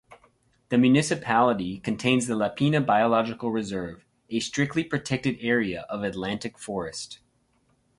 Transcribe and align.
The 0.69 0.79
municipality 0.79 1.77
contains 1.77 2.25
the 2.25 2.33
Lapinha 2.33 2.81
Biological 2.83 3.51
Reserve, 3.51 4.03
a 4.31 4.39
strictly-protected 4.39 5.37
area 5.41 5.81
of 5.91 6.01
Atlantic 6.01 6.57
Forest. 6.57 7.19